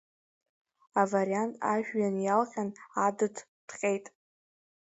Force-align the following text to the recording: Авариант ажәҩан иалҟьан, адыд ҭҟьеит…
Авариант 1.01 1.53
ажәҩан 1.73 2.15
иалҟьан, 2.25 2.69
адыд 3.05 3.35
ҭҟьеит… 3.67 4.05